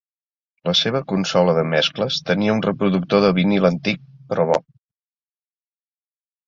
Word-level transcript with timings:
La 0.69 0.73
seva 0.79 1.01
consola 1.11 1.53
de 1.57 1.65
mescles 1.75 2.17
tenia 2.31 2.57
un 2.61 2.65
reproductor 2.69 3.23
de 3.27 3.31
vinil 3.41 3.71
antic 3.73 4.05
però 4.33 4.51
bo. 4.55 4.63